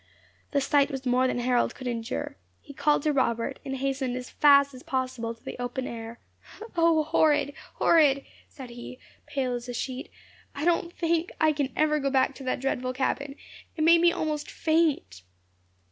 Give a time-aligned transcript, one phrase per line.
[0.49, 4.31] The sight was more than Harold could endure; he called to Robert, and hastened as
[4.31, 6.19] fast as possible to the open air.
[6.75, 7.53] "O, horrid!
[7.75, 10.09] horrid!" said he, pale as a sheet.
[10.55, 13.35] "I don't think I can ever go back to that dreadful cabin.
[13.77, 15.21] It made me almost faint."